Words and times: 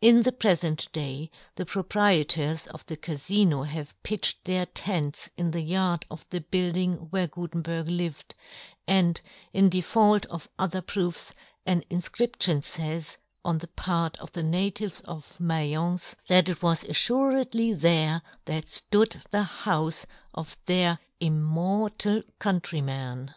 In 0.00 0.22
the 0.22 0.30
prefent 0.30 0.86
day 0.92 1.32
the 1.56 1.66
proprietors 1.66 2.68
of 2.68 2.86
the 2.86 2.96
Cafino 2.96 3.66
have 3.66 4.00
pitched 4.04 4.44
their 4.44 4.66
tents 4.66 5.28
in 5.36 5.50
the 5.50 5.62
yard 5.62 6.06
of 6.12 6.24
the 6.30 6.40
building 6.42 7.08
where 7.10 7.26
Gutenberg 7.26 7.88
lived, 7.88 8.36
and, 8.86 9.20
in 9.52 9.68
default 9.68 10.26
of 10.26 10.48
other 10.60 10.80
proofs, 10.80 11.34
an 11.66 11.82
infcription 11.90 12.62
fays, 12.62 13.18
on 13.44 13.58
the 13.58 13.66
part 13.66 14.16
of 14.20 14.30
the 14.30 14.44
natives 14.44 15.00
of 15.00 15.36
Maience, 15.40 16.14
that 16.28 16.48
it 16.48 16.62
was 16.62 16.84
affuredly 16.84 17.72
there 17.76 18.22
that 18.44 18.66
ftood 18.66 19.24
the 19.32 19.42
houfe 19.64 20.04
of 20.32 20.56
their 20.66 21.00
immortal 21.18 22.22
countryman. 22.38 23.34